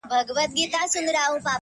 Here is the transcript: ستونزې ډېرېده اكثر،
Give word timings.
ستونزې 0.03 0.63
ډېرېده 0.71 1.17
اكثر، 1.25 1.49